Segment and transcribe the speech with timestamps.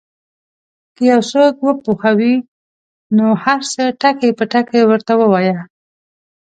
[0.95, 2.33] که یو څوک وپوهوې
[3.17, 5.59] نو هر څه ټکي په ټکي ورته ووایه.